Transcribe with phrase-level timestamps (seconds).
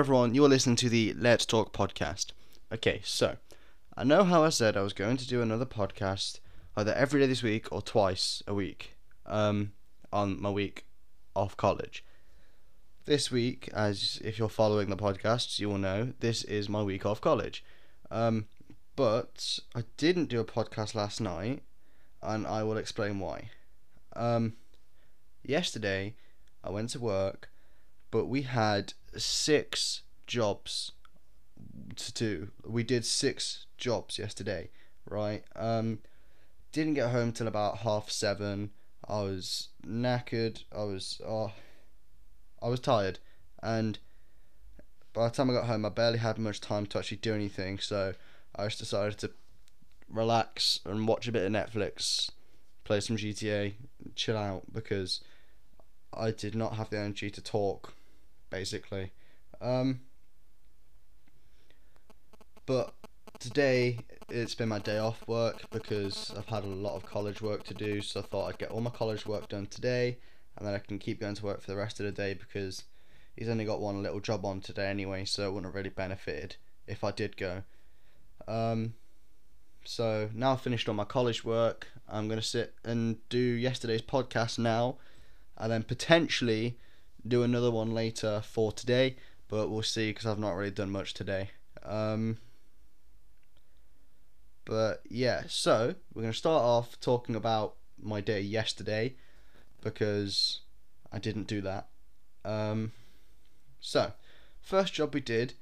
[0.00, 0.34] everyone.
[0.34, 2.28] You are listening to the Let's Talk podcast.
[2.72, 3.36] Okay, so
[3.94, 6.40] I know how I said I was going to do another podcast
[6.74, 9.72] either every day this week or twice a week um,
[10.10, 10.86] on my week
[11.36, 12.02] off college.
[13.04, 17.04] This week, as if you're following the podcast, you will know this is my week
[17.04, 17.62] off college.
[18.10, 18.46] Um,
[18.96, 21.62] but I didn't do a podcast last night,
[22.22, 23.50] and I will explain why.
[24.16, 24.54] Um,
[25.44, 26.14] yesterday,
[26.64, 27.49] I went to work,
[28.10, 30.92] but we had six jobs
[31.96, 32.48] to do.
[32.64, 34.70] We did six jobs yesterday,
[35.08, 35.44] right?
[35.56, 36.00] Um,
[36.72, 38.70] didn't get home till about half seven.
[39.06, 40.64] I was knackered.
[40.72, 41.52] I was oh,
[42.62, 43.18] I was tired,
[43.62, 43.98] and
[45.12, 47.78] by the time I got home, I barely had much time to actually do anything.
[47.78, 48.14] So
[48.54, 49.30] I just decided to
[50.08, 52.30] relax and watch a bit of Netflix,
[52.84, 53.74] play some GTA,
[54.14, 55.20] chill out because
[56.12, 57.94] I did not have the energy to talk,
[58.50, 59.12] basically.
[59.60, 60.00] Um,
[62.66, 62.94] but
[63.38, 67.64] today it's been my day off work because I've had a lot of college work
[67.64, 70.18] to do, so I thought I'd get all my college work done today
[70.56, 72.84] and then I can keep going to work for the rest of the day because
[73.36, 76.56] he's only got one little job on today anyway, so it wouldn't have really benefited
[76.86, 77.62] if I did go.
[78.46, 78.94] Um,
[79.84, 84.02] so now I've finished all my college work, I'm going to sit and do yesterday's
[84.02, 84.96] podcast now
[85.56, 86.76] and then potentially
[87.26, 89.16] do another one later for today,
[89.48, 91.50] but we'll see because I've not really done much today.
[91.84, 92.38] Um,
[94.64, 99.14] but yeah, so we're going to start off talking about my day yesterday
[99.82, 100.60] because
[101.12, 101.88] I didn't do that.
[102.44, 102.92] Um,
[103.80, 104.12] so,
[104.60, 105.54] first job we did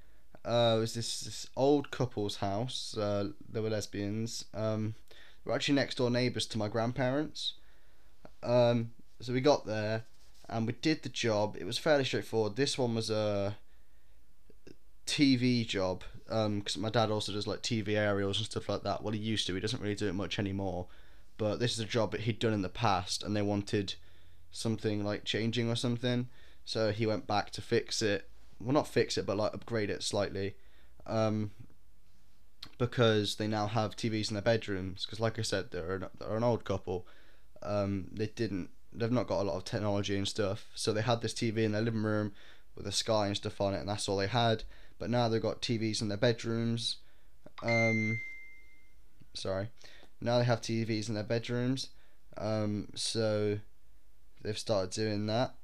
[0.45, 2.97] uh, was this, this old couple's house.
[2.97, 4.45] Uh, they were lesbians.
[4.55, 7.55] Um, they were actually next door neighbours to my grandparents.
[8.43, 10.05] Um, so we got there
[10.49, 11.57] and we did the job.
[11.59, 12.57] It was fairly straightforward.
[12.57, 13.57] This one was a
[15.07, 19.03] TV job because um, my dad also does like TV aerials and stuff like that.
[19.03, 19.55] Well, he used to.
[19.55, 20.87] He doesn't really do it much anymore.
[21.39, 23.95] But this is a job that he'd done in the past, and they wanted
[24.51, 26.29] something like changing or something.
[26.65, 28.29] So he went back to fix it.
[28.61, 30.57] Well, not fix it, but like upgrade it slightly.
[31.07, 31.53] Um,
[32.77, 35.07] because they now have TVs in their bedrooms.
[35.07, 37.07] Because, like I said, they're an, they're an old couple.
[37.63, 38.71] Um, they didn't.
[38.93, 40.67] They've not got a lot of technology and stuff.
[40.75, 42.33] So they had this TV in their living room
[42.75, 44.65] with a sky and stuff on it, and that's all they had.
[44.99, 46.97] But now they've got TVs in their bedrooms.
[47.63, 48.21] Um,
[49.35, 49.69] sorry.
[50.21, 51.89] Now they have TVs in their bedrooms.
[52.37, 53.59] Um, so
[54.43, 55.55] they've started doing that,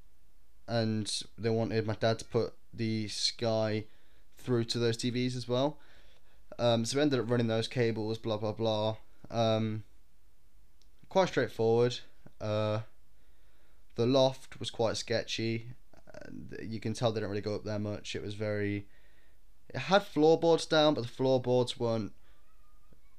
[0.68, 3.84] and they wanted my dad to put the Sky
[4.38, 5.78] through to those TVs as well.
[6.58, 8.96] Um, so we ended up running those cables, blah blah blah.
[9.30, 9.84] Um,
[11.08, 11.98] quite straightforward.
[12.40, 12.80] Uh,
[13.96, 15.68] the loft was quite sketchy.
[16.62, 18.14] You can tell they didn't really go up there much.
[18.14, 18.86] It was very.
[19.68, 22.12] It had floorboards down, but the floorboards weren't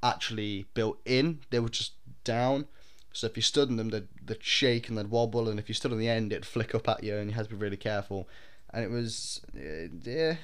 [0.02, 1.40] actually built in.
[1.50, 1.94] They were just
[2.24, 2.68] down.
[3.12, 5.76] So if you stood on them, they'd, they'd shake and they'd wobble, and if you
[5.76, 7.78] stood on the end, it'd flick up at you, and you had to be really
[7.78, 8.28] careful.
[8.72, 10.36] And it was, uh, yeah.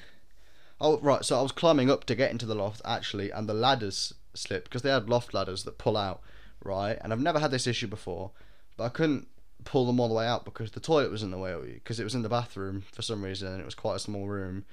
[0.80, 3.54] Oh right, so I was climbing up to get into the loft actually, and the
[3.54, 6.22] ladders slipped because they had loft ladders that pull out,
[6.64, 6.98] right?
[7.02, 8.30] And I've never had this issue before,
[8.76, 9.28] but I couldn't
[9.64, 12.04] pull them all the way out because the toilet was in the way because it
[12.04, 14.64] was in the bathroom for some reason, and it was quite a small room,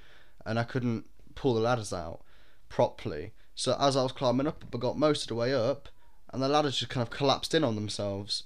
[0.44, 2.20] and I couldn't pull the ladders out
[2.68, 3.32] properly.
[3.54, 5.88] So as I was climbing up, I got most of the way up,
[6.32, 8.44] and the ladders just kind of collapsed in on themselves.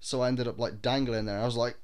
[0.00, 1.40] So I ended up like dangling there.
[1.40, 1.76] I was like,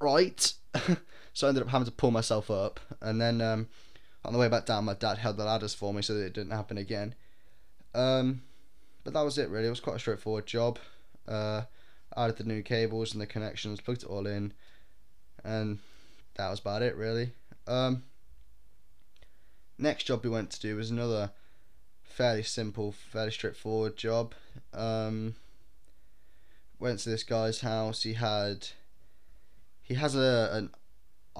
[0.00, 0.52] right.
[1.32, 3.68] so I ended up having to pull myself up, and then um,
[4.24, 6.34] on the way back down, my dad held the ladders for me so that it
[6.34, 7.14] didn't happen again.
[7.94, 8.42] Um,
[9.04, 9.66] but that was it really.
[9.66, 10.78] It was quite a straightforward job.
[11.26, 11.62] Uh,
[12.16, 14.52] added the new cables and the connections, plugged it all in,
[15.44, 15.78] and
[16.36, 17.32] that was about it really.
[17.66, 18.04] Um,
[19.78, 21.30] next job we went to do was another
[22.02, 24.34] fairly simple, fairly straightforward job.
[24.74, 25.36] Um,
[26.78, 28.02] went to this guy's house.
[28.02, 28.68] He had
[29.82, 30.70] he has a an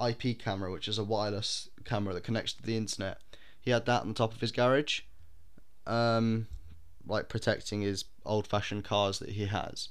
[0.09, 3.19] IP camera, which is a wireless camera that connects to the internet.
[3.59, 5.01] He had that on the top of his garage,
[5.85, 6.47] um,
[7.05, 9.89] like protecting his old-fashioned cars that he has,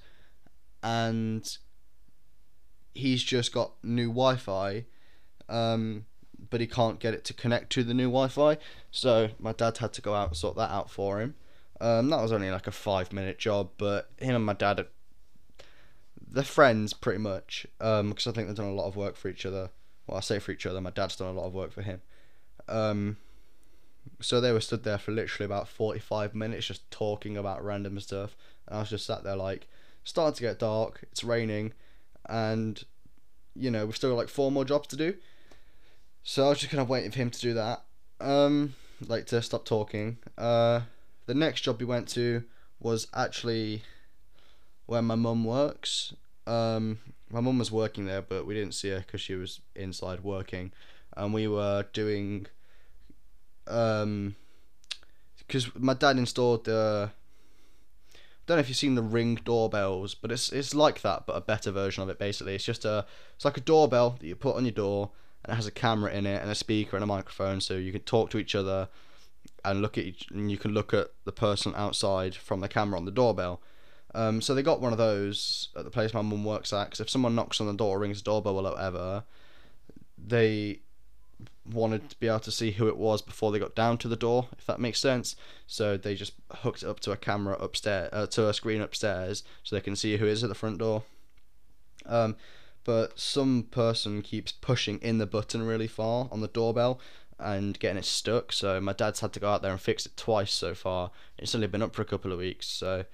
[0.83, 1.59] and
[2.95, 4.87] he's just got new Wi-Fi.
[5.49, 6.07] Um,
[6.49, 8.57] but he can't get it to connect to the new Wi-Fi.
[8.91, 11.35] So my dad had to go out and sort that out for him.
[11.81, 14.87] Um, that was only like a five minute job, but him and my dad are
[16.29, 17.67] they're friends pretty much.
[17.81, 19.71] Um, because I think they've done a lot of work for each other.
[20.07, 20.81] Well, I say for each other.
[20.81, 22.01] My dad's done a lot of work for him.
[22.69, 23.17] Um,
[24.21, 27.99] so they were stood there for literally about forty five minutes, just talking about random
[28.01, 28.37] stuff.
[28.67, 29.67] And I was just sat there like,
[30.05, 31.01] starting to get dark.
[31.11, 31.73] It's raining,
[32.29, 32.83] and
[33.55, 35.15] you know we've still got like four more jobs to do
[36.23, 37.83] So I was just kind of waiting for him to do that.
[38.21, 38.75] Um,
[39.07, 40.19] like to stop talking.
[40.37, 40.83] Uh,
[41.27, 42.45] the next job we went to
[42.79, 43.83] was actually
[44.87, 46.15] where my mum works.
[46.47, 46.99] Um,
[47.31, 50.73] my mum was working there, but we didn't see her because she was inside working,
[51.17, 52.47] and we were doing.
[53.67, 54.37] Um,
[55.39, 57.11] because my dad installed the.
[58.51, 61.41] Don't know if you've seen the ring doorbells, but it's it's like that, but a
[61.41, 62.19] better version of it.
[62.19, 63.07] Basically, it's just a
[63.37, 65.13] it's like a doorbell that you put on your door,
[65.45, 67.93] and it has a camera in it and a speaker and a microphone, so you
[67.93, 68.89] can talk to each other,
[69.65, 72.99] and look at each, and you can look at the person outside from the camera
[72.99, 73.63] on the doorbell.
[74.17, 76.87] Um, so they got one of those at the place my mum works at.
[76.87, 79.23] Because if someone knocks on the door, rings the doorbell, or whatever,
[80.19, 80.81] they
[81.73, 84.17] wanted to be able to see who it was before they got down to the
[84.17, 85.37] door, if that makes sense.
[85.67, 89.43] So they just hooked it up to a camera upstairs, uh, to a screen upstairs,
[89.63, 91.05] so they can see who is at the front door.
[92.07, 92.37] Um,
[92.85, 97.01] but some person keeps pushing in the button really far on the doorbell
[97.39, 98.53] and getting it stuck.
[98.53, 101.11] So my dad's had to go out there and fix it twice so far.
[101.39, 103.05] It's only been up for a couple of weeks, so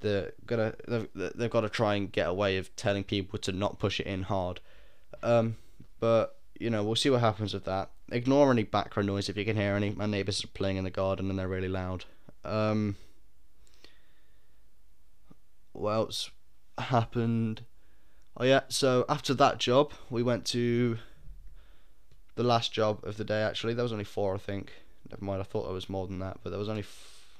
[0.00, 3.52] they're gonna they've, they've got to try and get a way of telling people to
[3.52, 4.60] not push it in hard.
[5.22, 5.56] Um,
[6.00, 7.90] but you know we'll see what happens with that.
[8.12, 9.90] Ignore any background noise if you can hear any.
[9.90, 12.04] My neighbours are playing in the garden and they're really loud.
[12.44, 12.96] Um,
[15.72, 16.30] what else
[16.78, 17.62] happened?
[18.36, 20.98] Oh yeah, so after that job, we went to
[22.36, 23.42] the last job of the day.
[23.42, 24.72] Actually, there was only four, I think.
[25.10, 26.82] Never mind, I thought there was more than that, but there was only.
[26.82, 27.38] F-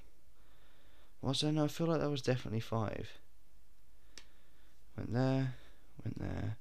[1.22, 1.52] was there?
[1.52, 3.08] No, I feel like there was definitely five.
[4.96, 5.54] Went there,
[6.04, 6.56] went there,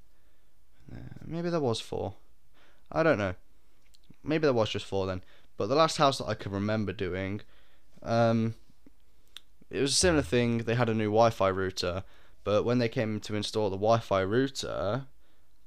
[0.87, 1.11] went there.
[1.25, 2.13] Maybe there was four.
[2.91, 3.35] I don't know.
[4.23, 5.23] Maybe there was just four then.
[5.57, 7.41] But the last house that I can remember doing,
[8.03, 8.55] um,
[9.69, 10.59] it was a similar thing.
[10.59, 12.03] They had a new Wi-Fi router,
[12.43, 15.05] but when they came to install the Wi-Fi router,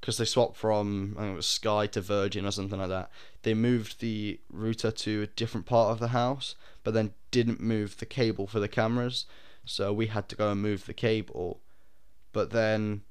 [0.00, 3.10] because they swapped from I think it was Sky to Virgin or something like that,
[3.42, 7.96] they moved the router to a different part of the house, but then didn't move
[7.96, 9.26] the cable for the cameras.
[9.64, 11.60] So we had to go and move the cable.
[12.32, 13.02] But then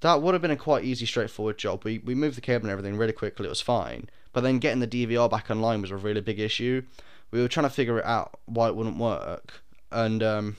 [0.00, 1.84] that would have been a quite easy, straightforward job.
[1.84, 3.46] We we moved the cable and everything really quickly.
[3.46, 4.08] It was fine.
[4.32, 6.82] But then getting the DVR back online was a really big issue.
[7.30, 10.56] We were trying to figure it out why it wouldn't work, and um,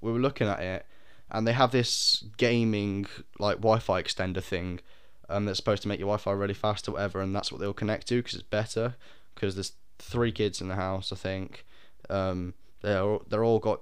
[0.00, 0.86] we were looking at it,
[1.30, 3.06] and they have this gaming
[3.38, 4.80] like Wi-Fi extender thing
[5.28, 7.72] um, that's supposed to make your Wi-Fi really fast or whatever, and that's what they'll
[7.72, 8.96] connect to because it's better.
[9.34, 11.64] Because there's three kids in the house, I think.
[12.10, 13.80] Um, they're they're all got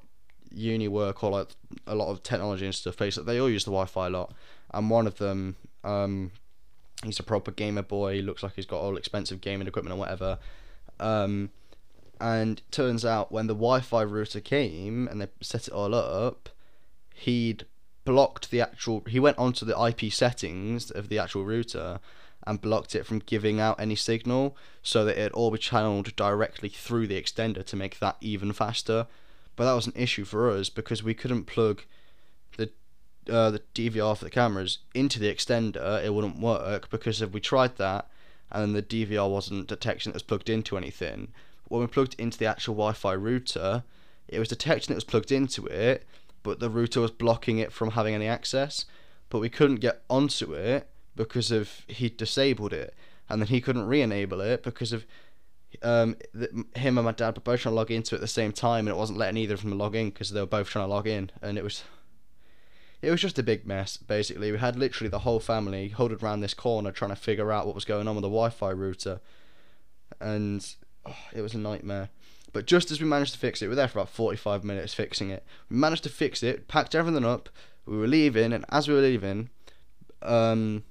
[0.53, 1.49] uni work or like
[1.87, 2.96] a lot of technology and stuff.
[2.96, 4.35] Basically, they all use the Wi-Fi a lot,
[4.72, 6.32] and one of them, um,
[7.05, 8.20] he's a proper gamer boy.
[8.20, 10.38] Looks like he's got all expensive gaming equipment or whatever.
[10.99, 11.50] Um,
[12.20, 16.50] and turns out when the Wi-Fi router came and they set it all up,
[17.14, 17.64] he'd
[18.05, 19.02] blocked the actual.
[19.08, 22.00] He went onto the IP settings of the actual router
[22.46, 26.69] and blocked it from giving out any signal, so that it all be channeled directly
[26.69, 29.06] through the extender to make that even faster.
[29.56, 31.82] But that was an issue for us because we couldn't plug
[33.28, 36.02] uh, the DVR for the cameras into the extender.
[36.05, 38.08] It wouldn't work because if we tried that
[38.50, 41.28] and the DVR wasn't detecting it was plugged into anything,
[41.69, 43.84] when we plugged into the actual Wi-Fi router,
[44.28, 46.05] it was detecting it was plugged into it,
[46.43, 48.87] but the router was blocking it from having any access.
[49.28, 52.94] But we couldn't get onto it because of he disabled it,
[53.29, 55.06] and then he couldn't re-enable it because of
[55.82, 58.27] um, the, him and my dad were both trying to log into it at the
[58.27, 60.69] same time, and it wasn't letting either of them log in because they were both
[60.69, 61.84] trying to log in, and it was
[63.03, 63.97] it was just a big mess.
[63.97, 67.67] Basically, we had literally the whole family huddled around this corner trying to figure out
[67.67, 69.21] what was going on with the Wi-Fi router,
[70.21, 70.75] and
[71.07, 72.11] oh, it was a nightmare.
[72.53, 74.93] But just as we managed to fix it, we were there for about 45 minutes
[74.93, 75.45] fixing it.
[75.69, 77.49] We managed to fix it, packed everything up.
[77.87, 79.51] We were leaving, and as we were leaving,
[80.23, 80.85] um,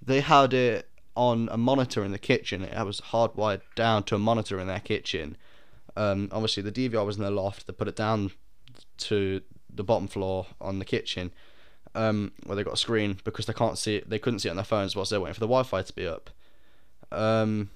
[0.00, 2.62] they had it on a monitor in the kitchen.
[2.62, 5.36] It was hardwired down to a monitor in their kitchen.
[5.96, 7.66] Um, obviously, the DVR was in the loft.
[7.66, 8.32] They put it down
[8.98, 9.40] to
[9.74, 11.32] the bottom floor on the kitchen,
[11.94, 14.08] um, where they got a screen because they can't see it.
[14.08, 16.06] They couldn't see it on their phones whilst they're waiting for the Wi-Fi to be
[16.06, 16.30] up.
[17.10, 17.70] Um,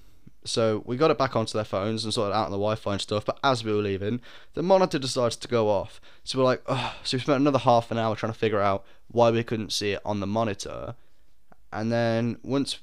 [0.45, 3.01] so we got it back onto their phones and sorted out on the Wi-Fi and
[3.01, 3.25] stuff.
[3.25, 4.21] But as we were leaving,
[4.53, 5.99] the monitor decides to go off.
[6.23, 6.95] So we're like, oh.
[7.03, 9.91] so we spent another half an hour trying to figure out why we couldn't see
[9.91, 10.95] it on the monitor.
[11.71, 12.79] And then once,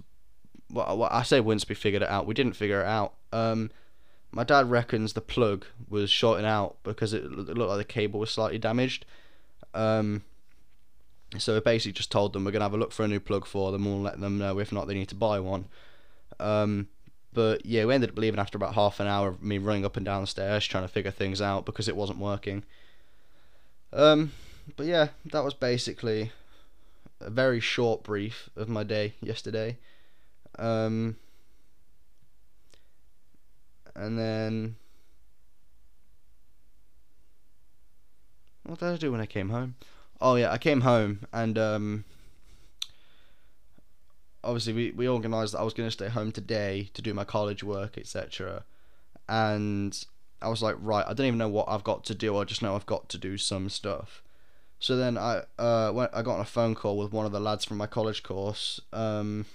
[0.71, 3.15] well, I say once we figured it out, we didn't figure it out.
[3.33, 3.71] Um,
[4.33, 8.31] my dad reckons the plug was shorting out because it looked like the cable was
[8.31, 9.05] slightly damaged.
[9.75, 10.25] Um,
[11.39, 13.47] so we basically just told them we're gonna have a look for a new plug
[13.47, 13.85] for them.
[13.85, 15.67] We'll let them know if not they need to buy one.
[16.39, 16.89] Um,
[17.33, 19.97] but yeah, we ended up leaving after about half an hour of me running up
[19.97, 22.65] and down the stairs trying to figure things out because it wasn't working.
[23.93, 24.33] Um,
[24.77, 26.33] but yeah, that was basically
[27.21, 29.77] a very short brief of my day yesterday.
[30.59, 31.17] Um,
[33.97, 34.77] and then
[38.65, 39.77] what did I do when I came home?
[40.21, 42.05] Oh yeah, I came home and um,
[44.45, 47.25] obviously we we organised that I was going to stay home today to do my
[47.25, 48.65] college work, etc.
[49.29, 50.05] And
[50.41, 52.37] I was like, right, I don't even know what I've got to do.
[52.37, 54.23] I just know I've got to do some stuff.
[54.79, 57.41] So then I uh went, I got on a phone call with one of the
[57.41, 58.81] lads from my college course.
[58.93, 59.47] Um,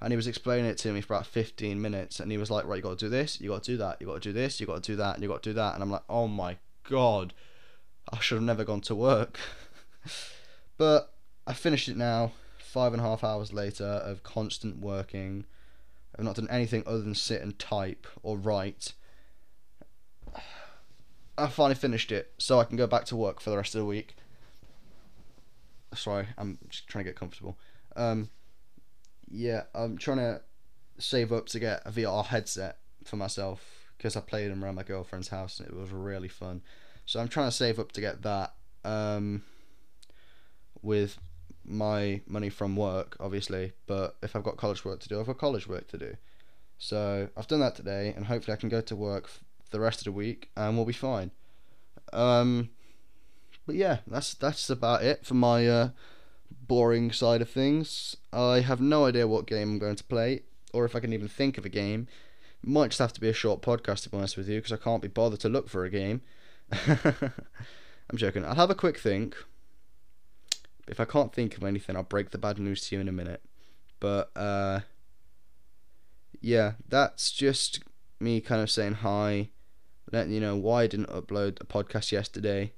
[0.00, 2.66] and he was explaining it to me for about 15 minutes and he was like
[2.66, 4.32] right you got to do this you got to do that you got to do
[4.32, 6.02] this you got to do that and you got to do that and i'm like
[6.08, 6.56] oh my
[6.88, 7.32] god
[8.12, 9.38] i should have never gone to work.
[10.78, 11.14] But
[11.46, 15.46] i finished it now five and a half hours later of constant working.
[16.14, 18.92] I've not done anything other than sit and type or write.
[21.38, 23.78] I finally finished it so i can go back to work for the rest of
[23.78, 24.16] the week.
[25.94, 27.56] Sorry i'm just trying to get comfortable.
[27.96, 28.28] Um
[29.30, 30.40] yeah, I'm trying to
[30.98, 34.82] save up to get a VR headset for myself because I played them around my
[34.82, 36.62] girlfriend's house and it was really fun.
[37.06, 38.54] So I'm trying to save up to get that
[38.84, 39.42] um,
[40.82, 41.18] with
[41.64, 43.72] my money from work, obviously.
[43.86, 46.16] But if I've got college work to do, I've got college work to do.
[46.78, 49.30] So I've done that today, and hopefully I can go to work
[49.70, 51.30] the rest of the week, and we'll be fine.
[52.12, 52.70] Um,
[53.66, 55.88] but yeah, that's that's about it for my uh,
[56.66, 58.16] boring side of things.
[58.32, 60.42] I have no idea what game I'm going to play,
[60.72, 62.08] or if I can even think of a game.
[62.62, 64.82] Might just have to be a short podcast, to be honest with you, because I
[64.82, 66.22] can't be bothered to look for a game.
[66.72, 68.44] I'm joking.
[68.44, 69.36] I'll have a quick think.
[70.88, 73.12] If I can't think of anything, I'll break the bad news to you in a
[73.12, 73.42] minute.
[74.00, 74.80] But, uh,
[76.40, 77.82] yeah, that's just
[78.20, 79.50] me kind of saying hi,
[80.12, 82.72] letting you know why I didn't upload a podcast yesterday.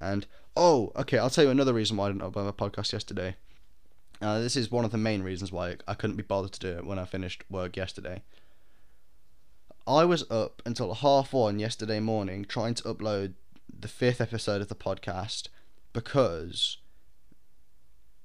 [0.00, 0.26] And
[0.58, 3.36] oh, okay, I'll tell you another reason why I didn't upload a podcast yesterday.
[4.20, 6.76] Uh, this is one of the main reasons why I couldn't be bothered to do
[6.76, 8.22] it when I finished work yesterday.
[9.86, 13.34] I was up until half one yesterday morning trying to upload
[13.78, 15.48] the fifth episode of the podcast
[15.92, 16.78] because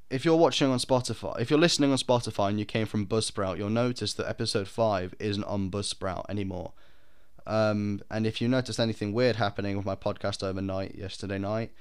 [0.10, 3.58] if you're watching on Spotify, if you're listening on Spotify and you came from Buzzsprout,
[3.60, 6.74] you'll notice that episode five isn't on Buzzsprout anymore.
[7.46, 11.72] Um, and if you noticed anything weird happening with my podcast overnight yesterday night,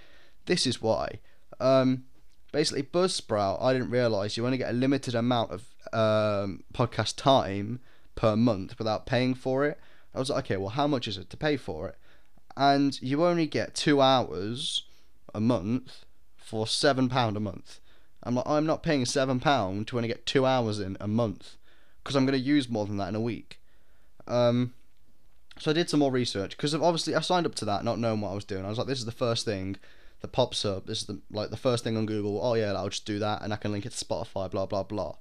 [0.47, 1.21] this is why.
[1.61, 2.05] Um,
[2.53, 7.81] basically, Buzzsprout, I didn't realize you only get a limited amount of um, podcast time
[8.15, 9.79] per month without paying for it.
[10.15, 11.97] I was like, okay, well, how much is it to pay for it?
[12.57, 14.85] And you only get two hours
[15.35, 16.05] a month
[16.37, 17.81] for seven pound a month.
[18.23, 21.57] I'm like, I'm not paying seven pound to only get two hours in a month
[22.03, 23.59] because I'm going to use more than that in a week.
[24.27, 24.75] Um,
[25.59, 28.21] so I did some more research because obviously I signed up to that not knowing
[28.21, 28.65] what I was doing.
[28.65, 29.77] I was like, this is the first thing
[30.23, 30.87] that pops up.
[30.87, 32.41] This is the like the first thing on Google.
[32.43, 34.51] Oh yeah, I'll just do that and I can link it to Spotify.
[34.51, 35.17] Blah blah blah.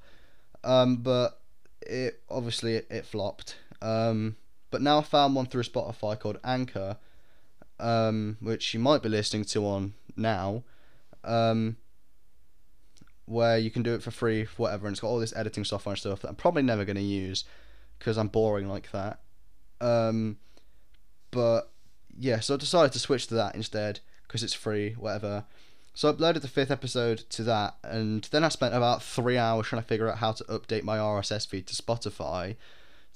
[0.64, 1.42] Um, but
[1.82, 3.58] it obviously it, it flopped.
[3.82, 4.38] Um,
[4.70, 6.98] but now I found one through Spotify called Anchor,
[7.80, 10.64] um, which you might be listening to on now.
[11.24, 11.78] Um,
[13.26, 15.94] where you can do it for free, whatever, and it's got all this editing software
[15.94, 17.46] and stuff that I'm probably never going to use
[17.98, 19.20] because I'm boring like that.
[19.80, 20.38] Um,
[21.32, 21.72] but
[22.18, 25.44] yeah, so I decided to switch to that instead because it's free, whatever.
[25.94, 29.68] So I uploaded the fifth episode to that, and then I spent about three hours
[29.68, 32.56] trying to figure out how to update my RSS feed to Spotify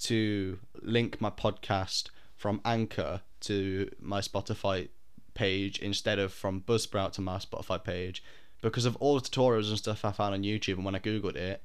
[0.02, 4.90] to link my podcast from Anchor to my Spotify
[5.36, 8.22] page instead of from Buzzsprout to my Spotify page
[8.62, 11.38] because of all the tutorials and stuff I found on YouTube and when I googled
[11.38, 11.62] it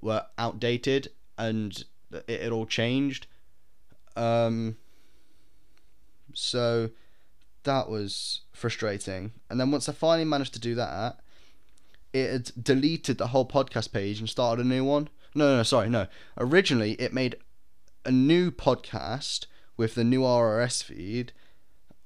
[0.00, 3.26] were outdated and it, it all changed
[4.16, 4.76] um,
[6.34, 6.90] so
[7.64, 9.32] that was frustrating.
[9.50, 11.18] And then once I finally managed to do that,
[12.12, 15.08] it had deleted the whole podcast page and started a new one.
[15.34, 16.06] No, no, no sorry, no.
[16.36, 17.36] Originally, it made
[18.04, 21.32] a new podcast with the new RSS feed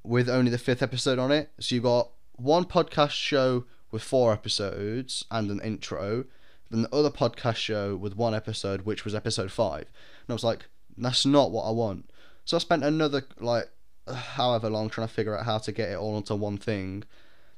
[0.03, 1.51] with only the fifth episode on it.
[1.59, 6.25] So you got one podcast show with four episodes and an intro,
[6.71, 9.83] then the other podcast show with one episode, which was episode five.
[9.83, 12.11] And I was like, that's not what I want.
[12.45, 13.71] So I spent another like
[14.13, 17.05] however long trying to figure out how to get it all onto one thing.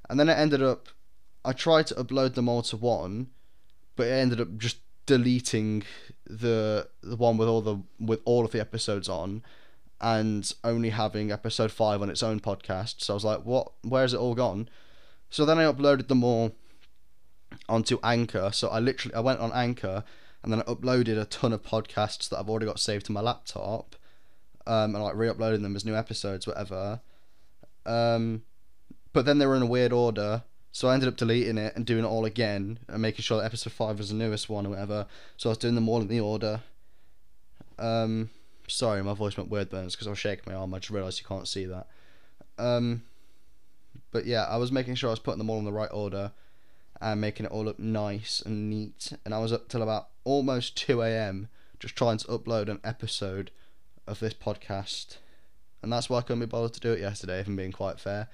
[0.08, 0.88] And then it ended up
[1.44, 3.28] I tried to upload them all to one,
[3.96, 5.84] but it ended up just deleting
[6.26, 9.42] the the one with all the with all of the episodes on
[10.00, 13.02] and only having episode 5 on its own podcast.
[13.02, 13.72] So I was like, "What?
[13.82, 14.68] Where's it all gone?"
[15.30, 16.54] So then I uploaded them all
[17.68, 18.50] onto Anchor.
[18.52, 20.04] So I literally I went on Anchor
[20.42, 23.20] and then I uploaded a ton of podcasts that I've already got saved to my
[23.20, 23.96] laptop,
[24.68, 27.00] um, and like re-uploading them as new episodes, whatever.
[27.84, 28.42] Um,
[29.12, 31.84] but then they were in a weird order, so I ended up deleting it and
[31.84, 34.70] doing it all again and making sure that episode five was the newest one or
[34.70, 35.06] whatever.
[35.36, 36.60] So I was doing them all in the order.
[37.78, 38.30] Um,
[38.68, 39.86] Sorry, my voice went weird then.
[39.86, 40.74] Because I was shaking my arm.
[40.74, 41.86] I just realised you can't see that.
[42.58, 43.02] Um,
[44.12, 46.32] but yeah, I was making sure I was putting them all in the right order
[47.00, 49.12] and making it all look nice and neat.
[49.24, 51.48] And I was up till about almost 2 a.m.
[51.80, 53.50] just trying to upload an episode
[54.08, 55.18] of this podcast.
[55.82, 58.00] And that's why I couldn't be bothered to do it yesterday, if I'm being quite
[58.00, 58.28] fair.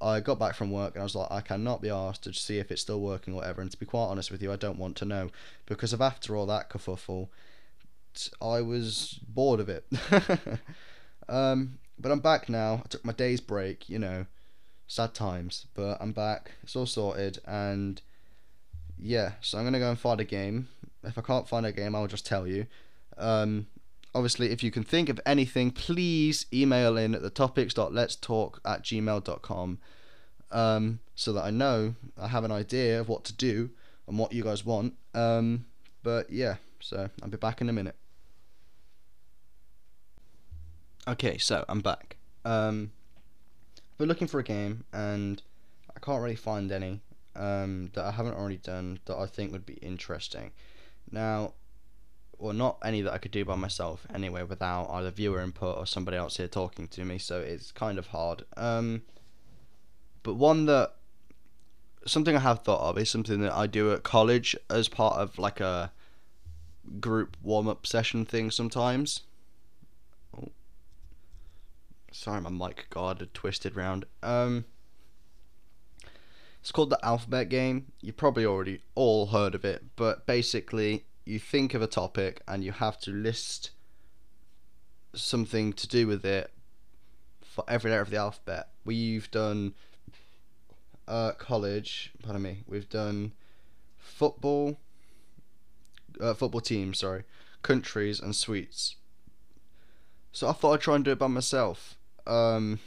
[0.00, 2.58] I got back from work and I was like, I cannot be asked to see
[2.58, 3.62] if it's still working or whatever.
[3.62, 5.30] And to be quite honest with you, I don't want to know
[5.64, 7.28] because of after all that kerfuffle,
[8.40, 9.86] I was bored of it.
[11.28, 12.82] um, but I'm back now.
[12.84, 14.26] I took my day's break, you know,
[14.86, 16.52] sad times, but I'm back.
[16.62, 18.00] It's all sorted, and
[18.98, 20.68] yeah, so I'm gonna go and find a game.
[21.04, 22.66] If I can't find a game, I'll just tell you.
[23.16, 23.66] Um,
[24.16, 29.78] obviously, if you can think of anything, please email in at the topics.letstalk at gmail.com
[30.50, 33.70] um, so that I know I have an idea of what to do
[34.08, 34.94] and what you guys want.
[35.14, 35.66] Um,
[36.02, 37.96] but yeah, so I'll be back in a minute.
[41.06, 42.16] Okay, so I'm back.
[42.44, 42.92] Um,
[43.76, 45.42] I've been looking for a game and
[45.94, 47.02] I can't really find any
[47.36, 50.52] um, that I haven't already done that I think would be interesting.
[51.10, 51.52] Now,
[52.38, 55.86] well, not any that I could do by myself anyway, without either viewer input or
[55.86, 57.18] somebody else here talking to me.
[57.18, 58.44] So it's kind of hard.
[58.56, 59.02] Um,
[60.22, 60.94] but one that
[62.06, 65.38] something I have thought of is something that I do at college as part of
[65.38, 65.92] like a
[67.00, 69.22] group warm up session thing sometimes.
[70.36, 70.50] Oh.
[72.12, 74.04] Sorry, my mic guard had twisted round.
[74.22, 74.64] Um,
[76.60, 77.92] it's called the alphabet game.
[78.00, 82.64] You probably already all heard of it, but basically you think of a topic and
[82.64, 83.70] you have to list
[85.12, 86.52] something to do with it
[87.42, 88.68] for every letter of the alphabet.
[88.84, 89.74] We've done
[91.08, 93.32] uh, college, pardon me, we've done
[93.98, 94.78] football,
[96.20, 97.24] uh, football teams, sorry,
[97.62, 98.94] countries and sweets.
[100.30, 101.96] So I thought I'd try and do it by myself.
[102.24, 102.78] Um,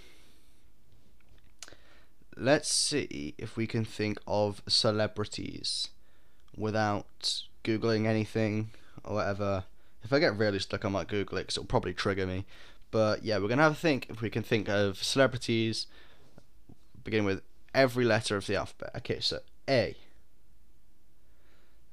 [2.38, 5.90] let's see if we can think of celebrities
[6.56, 8.72] without googling anything
[9.04, 9.64] or whatever.
[10.04, 12.46] If I get really stuck, I might Google it because it'll probably trigger me.
[12.92, 15.88] But yeah, we're gonna have a think if we can think of celebrities,
[17.04, 17.42] beginning with
[17.74, 18.92] every letter of the alphabet.
[18.98, 19.96] Okay, so A.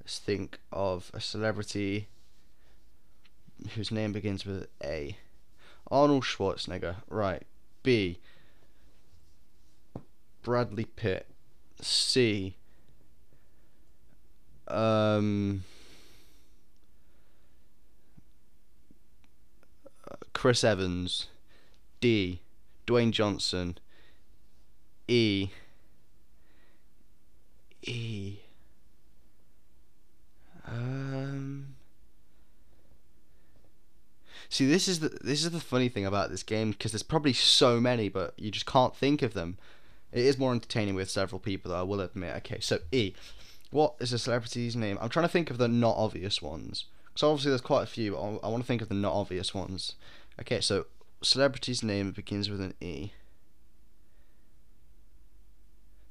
[0.00, 2.08] Let's think of a celebrity
[3.74, 5.16] whose name begins with A.
[5.90, 6.96] Arnold Schwarzenegger.
[7.08, 7.42] Right.
[7.82, 8.18] B.
[10.42, 11.26] Bradley Pitt.
[11.80, 12.56] C.
[14.68, 15.64] Um,
[20.32, 21.28] Chris Evans,
[22.00, 22.40] D.
[22.86, 23.78] Dwayne Johnson,
[25.08, 25.48] E.
[27.82, 28.36] E.
[30.66, 31.76] Um.
[34.48, 37.32] See, this is the this is the funny thing about this game because there's probably
[37.32, 39.58] so many, but you just can't think of them.
[40.12, 41.80] It is more entertaining with several people, though.
[41.80, 42.36] I will admit.
[42.36, 43.14] Okay, so E.
[43.76, 44.96] What is a celebrity's name?
[45.02, 46.86] I'm trying to think of the not obvious ones.
[47.14, 48.16] So obviously there's quite a few.
[48.16, 49.96] I, want to think of the not obvious ones.
[50.40, 50.86] Okay, so
[51.20, 53.10] celebrity's name begins with an E.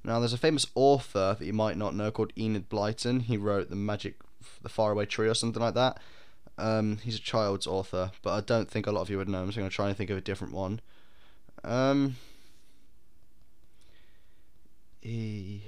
[0.03, 3.23] Now there's a famous author that you might not know called Enid Blyton.
[3.23, 4.17] He wrote the Magic,
[4.61, 5.99] the Faraway Tree or something like that.
[6.59, 9.41] Um, he's a child's author, but I don't think a lot of you would know
[9.41, 9.51] him.
[9.51, 10.81] So I'm gonna try and think of a different one.
[11.63, 12.17] Um,
[15.01, 15.63] E.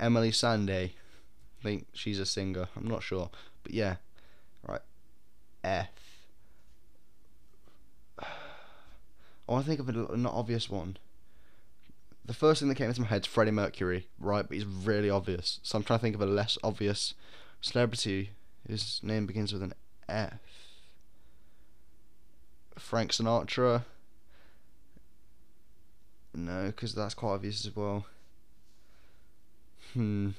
[0.00, 0.90] Emeli Sandé.
[1.60, 2.68] I think she's a singer.
[2.76, 3.30] I'm not sure,
[3.62, 3.96] but yeah.
[4.66, 4.80] Right.
[5.62, 5.88] F.
[8.18, 8.24] I
[9.46, 10.96] want to think of a not obvious one.
[12.24, 14.46] The first thing that came into my head is Freddie Mercury, right?
[14.46, 15.58] But he's really obvious.
[15.62, 17.14] So I'm trying to think of a less obvious
[17.60, 18.30] celebrity.
[18.68, 19.74] His name begins with an
[20.08, 20.38] F.
[22.78, 23.84] Frank Sinatra.
[26.32, 28.06] No, because that's quite obvious as well.
[29.94, 30.30] Hmm.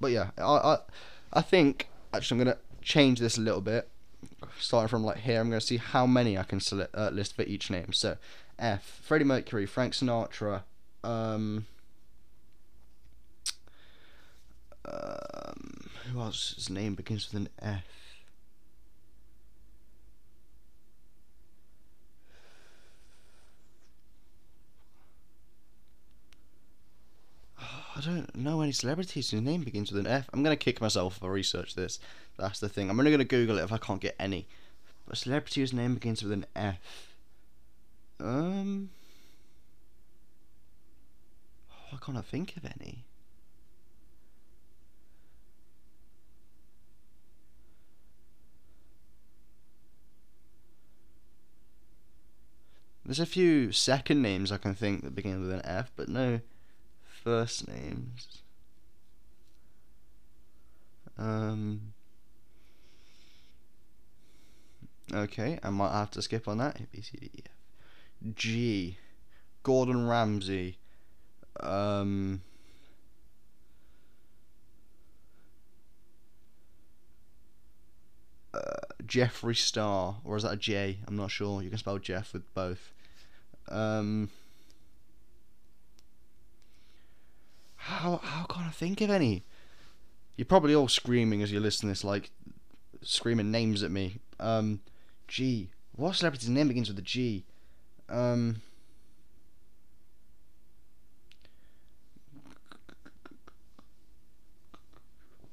[0.00, 0.78] But yeah, I, I,
[1.32, 3.88] I think actually I'm gonna change this a little bit.
[4.58, 7.42] Starting from like here, I'm gonna see how many I can select, uh, list for
[7.42, 7.92] each name.
[7.92, 8.16] So,
[8.58, 9.00] F.
[9.02, 10.62] Freddie Mercury, Frank Sinatra.
[11.04, 11.66] Um.
[14.84, 16.54] Um, who else?
[16.56, 18.05] His name begins with an F.
[27.96, 30.28] I don't know any celebrities whose name begins with an F.
[30.30, 31.98] I'm gonna kick myself if I research this.
[32.36, 32.90] That's the thing.
[32.90, 34.46] I'm only gonna Google it if I can't get any.
[35.08, 37.14] A celebrity whose name begins with an F.
[38.20, 38.90] Um.
[41.70, 43.04] Oh, I can't think of any.
[53.06, 56.40] There's a few second names I can think that begin with an F, but no
[57.22, 58.42] first names.
[61.18, 61.92] Um.
[65.12, 66.80] Okay, I might have to skip on that.
[66.80, 68.34] A, B, C, D, E, F.
[68.34, 68.98] G.
[69.62, 70.78] Gordon Ramsay.
[71.60, 72.42] Um.
[78.52, 78.60] Uh,
[79.04, 80.98] Jeffree Star, or is that a J?
[81.06, 81.62] I'm not sure.
[81.62, 82.92] You can spell Jeff with both.
[83.68, 84.30] Um,
[87.86, 89.44] how how can I think of any?
[90.36, 92.30] You're probably all screaming as you listen to this, like
[93.00, 94.18] screaming names at me.
[94.40, 94.80] Um,
[95.28, 95.70] G.
[95.92, 97.44] What celebrity's name begins with a G?
[98.08, 98.60] Um.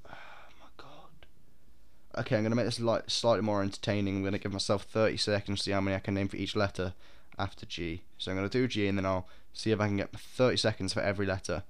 [0.10, 0.14] My
[0.78, 1.28] god.
[2.18, 4.18] Okay, I'm gonna make this like slightly more entertaining.
[4.18, 6.56] I'm gonna give myself 30 seconds to see how many I can name for each
[6.56, 6.94] letter
[7.38, 8.02] after G.
[8.18, 10.94] So I'm gonna do G and then I'll see if I can get 30 seconds
[10.94, 11.64] for every letter.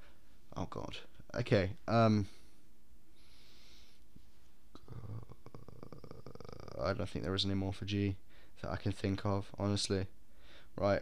[0.55, 0.97] Oh god.
[1.35, 1.71] Okay.
[1.87, 2.27] Um.
[6.81, 8.17] I don't think there is any more for G
[8.61, 10.07] that I can think of, honestly.
[10.75, 11.01] Right.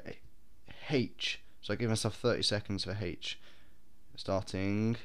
[0.90, 1.40] H.
[1.62, 3.40] So I give myself 30 seconds for H.
[4.16, 4.98] Starting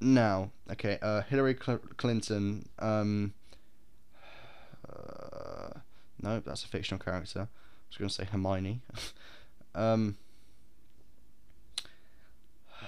[0.00, 0.50] now.
[0.70, 2.68] Okay, uh, Hillary Cl- Clinton.
[2.78, 3.34] Um,
[4.88, 5.80] uh,
[6.22, 7.40] no, that's a fictional character.
[7.40, 7.46] I
[7.88, 8.80] was going to say Hermione.
[9.74, 10.16] um,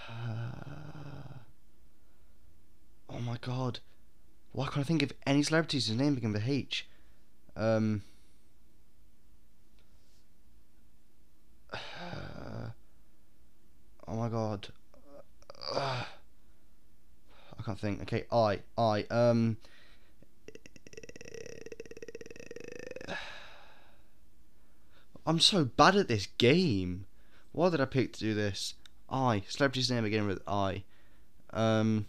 [0.09, 0.47] uh,
[3.17, 3.79] oh my god.
[4.53, 6.87] Why can't I think of any celebrities whose name begin with H?
[7.57, 8.03] Um,
[14.07, 14.69] oh my god.
[15.75, 16.07] I
[17.65, 18.03] can't think.
[18.03, 19.57] Okay, I, I, um.
[25.27, 27.07] I'm so bad at this game.
[27.53, 28.75] Why did I pick to do this?
[29.09, 29.43] I.
[29.49, 30.85] Celebrity's name beginning with I.
[31.53, 32.07] Um.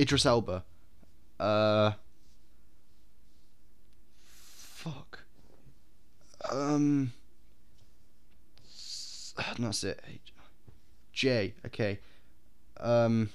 [0.00, 0.64] Idris Elba.
[1.38, 1.92] Uh.
[4.24, 5.24] Fuck.
[6.50, 7.12] Um.
[9.58, 10.00] That's it.
[11.12, 11.52] J.
[11.66, 11.98] Okay.
[12.78, 13.28] Um.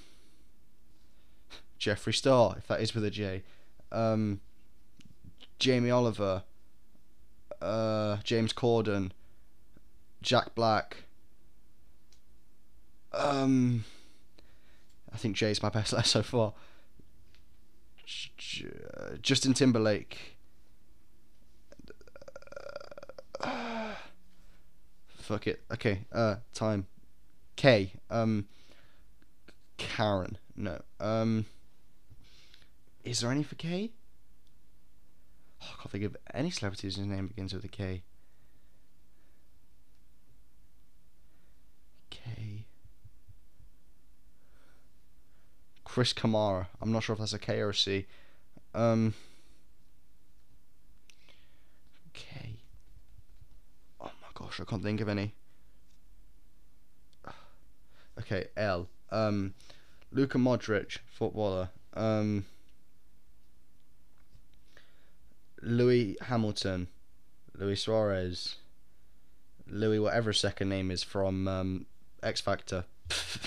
[1.78, 3.44] Star, if that is with a J.
[3.92, 4.40] Um.
[5.60, 6.42] Jamie Oliver.
[7.62, 8.16] Uh.
[8.24, 9.12] James Corden.
[10.20, 11.04] Jack Black.
[13.12, 13.84] Um.
[15.16, 16.52] I think J is my best letter so far.
[19.22, 20.36] Justin Timberlake.
[25.16, 25.62] Fuck it.
[25.72, 26.00] Okay.
[26.12, 26.36] Uh.
[26.52, 26.86] Time.
[27.56, 27.94] K.
[28.10, 28.44] Um.
[29.78, 30.36] Karen.
[30.54, 30.82] No.
[31.00, 31.46] Um.
[33.02, 33.92] Is there any for K?
[35.62, 37.68] Oh, I can't think of any celebrities whose name begins with a.
[37.68, 38.02] K.
[45.96, 46.66] Chris Kamara.
[46.82, 48.04] I'm not sure if that's a K or a C.
[48.74, 49.14] Um.
[52.12, 52.56] K.
[53.98, 55.32] Oh my gosh, I can't think of any.
[58.18, 58.88] Okay, L.
[59.10, 59.54] Um,
[60.12, 61.70] Luka Modric, footballer.
[61.94, 62.44] Um,
[65.62, 66.88] Lewis Hamilton,
[67.54, 68.56] Louis Suarez,
[69.66, 71.86] Louis whatever second name is from um,
[72.22, 72.84] X Factor.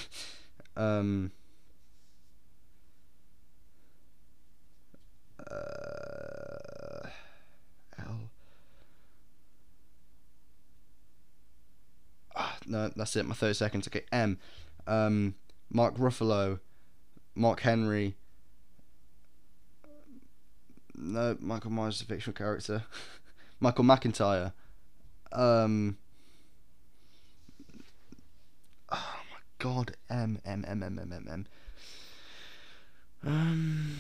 [0.75, 1.31] um,
[5.51, 7.09] uh,
[7.99, 8.19] L.
[12.35, 13.25] Ah, no, that's it.
[13.25, 13.87] My thirty seconds.
[13.87, 14.37] Okay, M.
[14.87, 15.35] Um,
[15.71, 16.59] Mark Ruffalo,
[17.35, 18.15] Mark Henry.
[20.95, 22.83] No, Michael Myers is a fictional character.
[23.59, 24.53] Michael McIntyre.
[25.31, 25.97] Um.
[28.91, 31.47] Oh my God, M M M M M M M.
[33.23, 33.99] Um.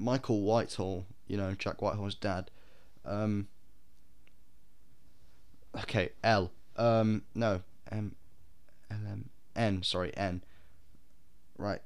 [0.00, 2.50] Michael Whitehall, you know Jack Whitehall's dad.
[3.04, 3.48] Um.
[5.82, 6.50] Okay, L.
[6.76, 7.60] Um, no,
[7.92, 8.16] M,
[8.90, 9.82] L M N.
[9.82, 10.42] Sorry, N.
[11.58, 11.82] Right.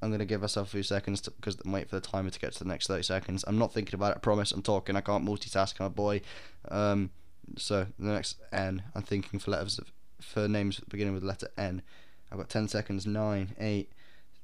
[0.00, 2.52] I'm gonna give myself a few seconds because I'm wait for the timer to get
[2.52, 3.44] to the next 30 seconds.
[3.48, 4.18] I'm not thinking about it.
[4.18, 4.52] I promise.
[4.52, 4.94] I'm talking.
[4.94, 5.74] I can't multitask.
[5.80, 6.20] I'm a boy.
[6.68, 7.10] Um,
[7.56, 8.82] so the next N.
[8.94, 11.82] I'm thinking for letters of, for names beginning with letter N.
[12.30, 13.06] I've got 10 seconds.
[13.06, 13.90] Nine, eight,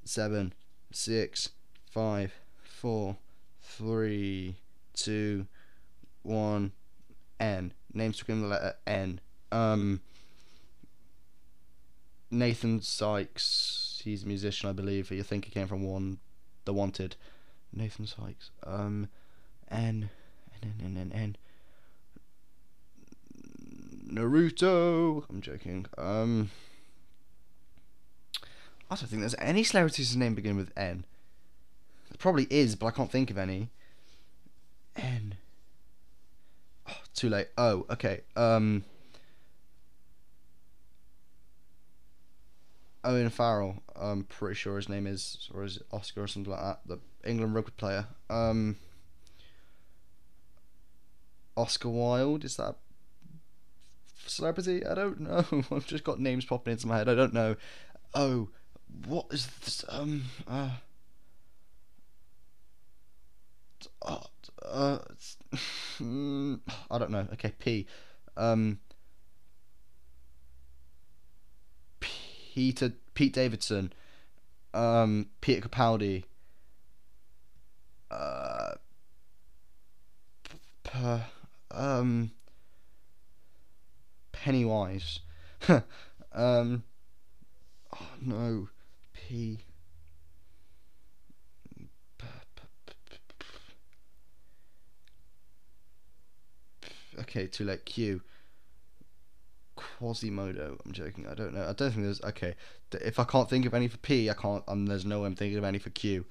[0.04, 0.54] seven,
[0.90, 1.50] six,
[1.94, 3.16] five, four,
[3.62, 4.56] three,
[4.94, 5.46] two,
[6.22, 6.72] one.
[7.40, 7.72] N.
[7.92, 9.20] Names begin with the letter N.
[9.52, 10.00] Um.
[12.30, 14.00] Nathan Sykes.
[14.02, 15.10] He's a musician, I believe.
[15.10, 16.18] You think he came from one,
[16.64, 17.14] The Wanted.
[17.72, 18.50] Nathan Sykes.
[18.66, 19.08] Um,
[19.70, 20.10] N,
[20.62, 21.36] N, N, N, N.
[24.12, 25.24] Naruto.
[25.30, 25.86] I'm joking.
[25.96, 26.50] Um,
[28.90, 31.04] I don't think there's any celebrities' whose name begin with N.
[32.24, 33.68] Probably is, but I can't think of any.
[34.96, 35.34] N.
[36.88, 37.48] Oh, too late.
[37.58, 38.22] Oh, okay.
[38.34, 38.82] Um.
[43.04, 43.82] Owen Farrell.
[43.94, 46.80] I'm pretty sure his name is, or is Oscar or something like that?
[46.86, 48.06] The England rugby player.
[48.30, 48.76] Um.
[51.58, 52.76] Oscar Wilde is that
[54.24, 54.86] celebrity?
[54.86, 55.44] I don't know.
[55.70, 57.10] I've just got names popping into my head.
[57.10, 57.56] I don't know.
[58.14, 58.48] Oh,
[59.06, 59.84] what is this?
[59.90, 60.24] Um.
[60.48, 60.70] Uh.
[64.02, 64.18] Uh,
[64.64, 64.98] uh,
[66.00, 67.26] I don't know.
[67.34, 67.86] Okay, P.
[68.36, 68.80] Um,
[72.00, 73.92] Peter Pete Davidson.
[74.72, 76.24] Um, Peter Capaldi.
[78.10, 78.74] Uh,
[80.84, 81.22] p-
[81.70, 82.30] um,
[84.32, 85.20] Pennywise.
[86.32, 86.84] um,
[87.92, 88.68] oh no,
[89.12, 89.58] P.
[97.34, 98.22] Okay, to let Q.
[99.76, 100.78] Quasimodo.
[100.84, 101.26] I'm joking.
[101.26, 101.66] I don't know.
[101.68, 102.22] I don't think there's.
[102.22, 102.54] Okay,
[102.92, 104.62] if I can't think of any for P, I can't.
[104.68, 106.26] Um, there's no way I'm thinking of any for Q.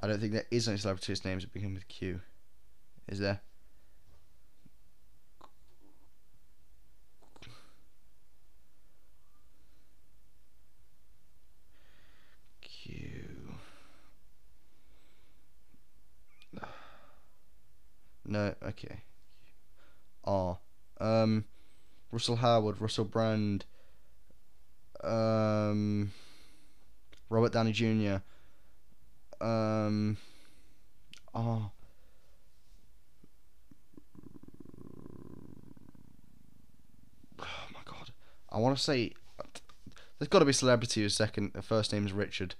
[0.00, 2.22] I don't think there is any celebrities' names that begin with Q.
[3.06, 3.40] Is there?
[12.62, 13.52] Q.
[18.28, 18.52] No.
[18.60, 19.02] Okay.
[20.26, 20.58] R.
[21.00, 21.44] Um,
[22.10, 23.64] Russell Howard, Russell Brand,
[25.02, 26.12] um,
[27.28, 28.16] Robert Downey Jr.
[29.40, 30.16] Um,
[31.34, 31.70] oh.
[37.40, 38.10] oh my god,
[38.50, 39.12] I want to say
[40.18, 42.54] there's got to be celebrity whose second, first name is Richard.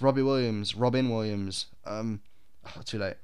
[0.00, 1.66] Robbie Williams, Robin Williams.
[1.84, 2.20] Um,
[2.76, 3.16] oh, too late.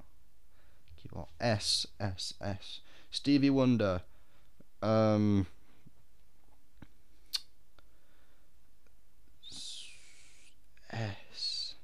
[1.40, 2.80] S S S.
[3.10, 4.02] Stevie Wonder.
[4.82, 5.46] Um.
[10.90, 11.74] S.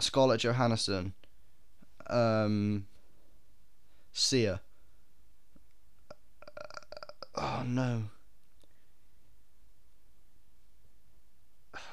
[0.00, 1.14] Scarlett Johansson.
[2.08, 2.86] Um.
[4.12, 4.60] Sia.
[6.56, 6.60] Uh,
[7.36, 8.04] oh no.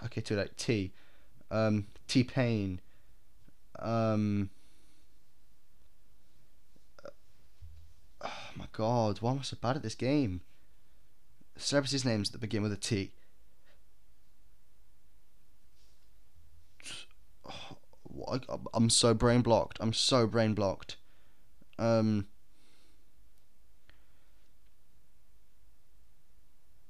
[0.05, 0.57] Okay, too late.
[0.57, 0.91] T.
[1.51, 2.81] Um, T Pain.
[3.77, 4.49] Um,
[8.21, 10.41] oh my god, why am I so bad at this game?
[11.57, 13.11] Celebrities' names that begin with a T.
[18.73, 19.77] I'm so brain blocked.
[19.79, 20.97] I'm so brain blocked.
[21.77, 22.27] Um.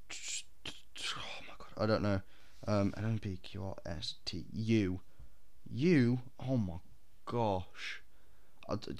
[1.16, 2.22] Oh my god, I don't know.
[2.70, 5.00] Um, N P Q R S T U.
[5.72, 6.20] U?
[6.40, 6.76] Oh my
[7.26, 8.04] gosh.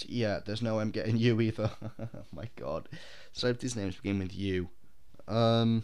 [0.08, 1.70] yeah, there's no M getting U either.
[2.00, 2.90] oh my god.
[3.32, 4.70] So if these names begin with U.
[5.28, 5.84] Um.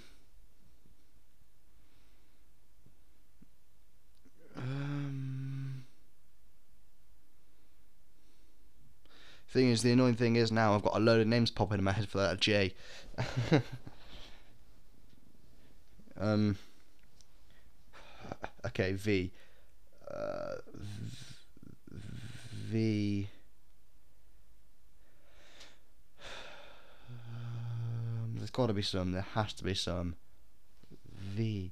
[4.58, 5.86] Um.
[9.48, 11.84] Thing is, the annoying thing is now I've got a load of names popping in
[11.84, 12.74] my head for that J.
[16.20, 16.58] um
[18.66, 19.32] okay, V.
[20.10, 20.56] Uh,
[21.92, 23.28] v.
[27.10, 29.12] Um, there's got to be some.
[29.12, 30.16] There has to be some.
[31.36, 31.72] V.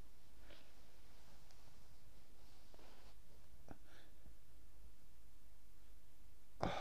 [6.61, 6.71] Oh,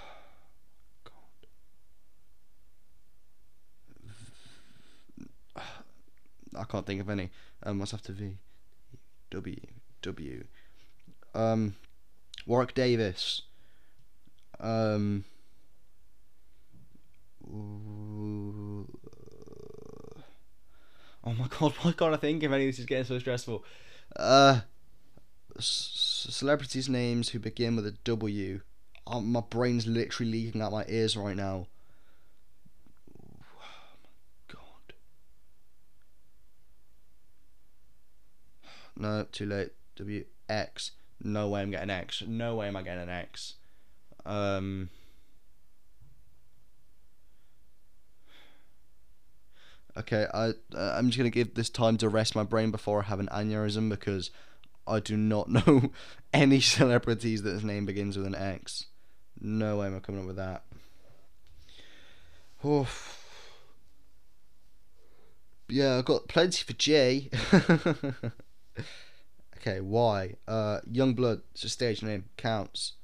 [6.58, 7.30] I can't think of any.
[7.62, 8.36] Um, what's after V?
[9.30, 9.56] W.
[10.02, 10.44] W.
[11.34, 11.76] Um,
[12.46, 13.42] Warwick Davis.
[14.60, 15.24] Um,
[17.44, 18.86] oh
[21.24, 22.66] my god, why can't I think of any?
[22.66, 23.64] Of this is getting so stressful.
[24.14, 24.60] Uh,
[25.58, 28.60] celebrities' names who begin with a W.
[29.06, 31.66] Oh, my brain's literally leaking out my ears right now.
[33.18, 33.38] Oh
[34.04, 34.94] my god.
[38.96, 39.72] No, too late.
[39.96, 40.92] W X.
[41.22, 42.22] No way I'm getting X.
[42.26, 43.54] No way am I getting an X.
[44.24, 44.90] Um,
[49.96, 53.06] okay, I uh, I'm just gonna give this time to rest my brain before I
[53.06, 54.30] have an aneurysm because
[54.86, 55.92] I do not know
[56.32, 58.86] any celebrities that his name begins with an X.
[59.40, 60.64] No way am I coming up with that.
[62.64, 63.18] Oof.
[65.68, 67.30] Yeah, I've got plenty for J.
[69.62, 70.34] okay, why?
[70.48, 71.42] Uh, Yungblud.
[71.52, 72.24] It's a stage name.
[72.36, 72.94] Counts.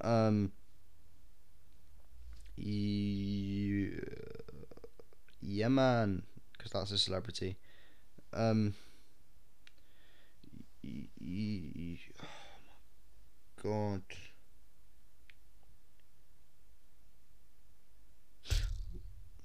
[0.00, 0.52] Um.
[2.56, 3.98] Yeah,
[5.40, 6.22] yeah man,
[6.52, 7.56] because that's a celebrity.
[8.32, 8.74] Um.
[10.86, 10.90] oh
[11.26, 11.98] my
[13.62, 14.02] god.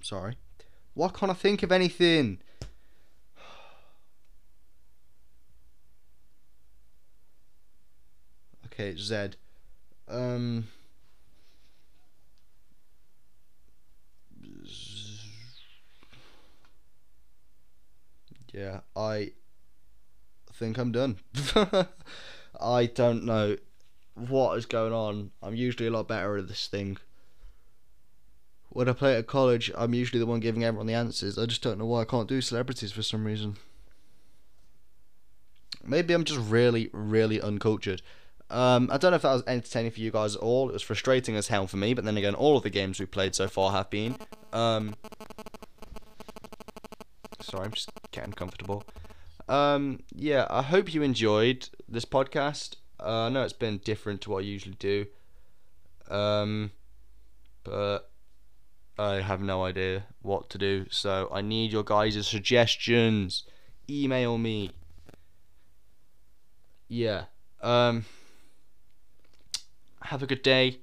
[0.02, 0.38] Sorry.
[0.94, 2.40] Why can't I think of anything?
[8.80, 9.30] Okay.
[10.08, 10.68] Um.
[18.54, 19.34] Yeah, I
[20.54, 21.20] think I'm done.
[22.62, 23.58] I don't know
[24.16, 25.32] what is going on.
[25.44, 26.98] I'm usually a lot better at this thing.
[28.70, 31.38] When I play at college, I'm usually the one giving everyone the answers.
[31.38, 33.58] I just don't know why I can't do celebrities for some reason.
[35.86, 38.02] Maybe I'm just really, really uncultured.
[38.50, 40.70] Um, I don't know if that was entertaining for you guys at all.
[40.70, 43.06] It was frustrating as hell for me, but then again, all of the games we
[43.06, 44.16] played so far have been.
[44.52, 44.96] Um,
[47.42, 48.84] sorry, I'm just getting comfortable.
[49.48, 52.76] Um, yeah, I hope you enjoyed this podcast.
[53.00, 55.06] Uh, I know it's been different to what I usually do.
[56.10, 56.72] Um,
[57.64, 58.10] but
[58.98, 63.44] I have no idea what to do, so I need your guys' suggestions.
[63.90, 64.72] Email me.
[66.88, 67.26] Yeah.
[67.62, 68.06] Um
[70.10, 70.80] have a good day,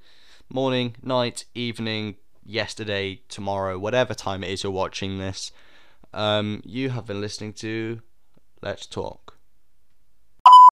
[0.49, 5.51] morning, night, evening, yesterday, tomorrow, whatever time it is you're watching this.
[6.15, 8.03] Um, you have been listening to
[8.63, 9.26] Let's Talk.